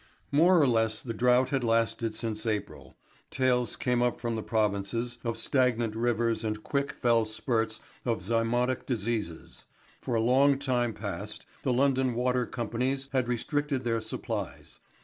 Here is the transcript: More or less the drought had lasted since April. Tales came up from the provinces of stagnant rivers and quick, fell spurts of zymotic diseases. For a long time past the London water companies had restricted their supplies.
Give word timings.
More 0.31 0.59
or 0.59 0.65
less 0.65 0.99
the 0.99 1.13
drought 1.13 1.51
had 1.51 1.63
lasted 1.63 2.15
since 2.15 2.47
April. 2.47 2.97
Tales 3.29 3.75
came 3.75 4.01
up 4.01 4.19
from 4.19 4.35
the 4.35 4.41
provinces 4.41 5.19
of 5.23 5.37
stagnant 5.37 5.95
rivers 5.95 6.43
and 6.43 6.63
quick, 6.63 6.93
fell 6.93 7.23
spurts 7.23 7.79
of 8.03 8.23
zymotic 8.23 8.87
diseases. 8.87 9.65
For 10.01 10.15
a 10.15 10.19
long 10.19 10.57
time 10.57 10.95
past 10.95 11.45
the 11.61 11.71
London 11.71 12.15
water 12.15 12.47
companies 12.47 13.09
had 13.11 13.27
restricted 13.27 13.83
their 13.83 14.01
supplies. 14.01 14.79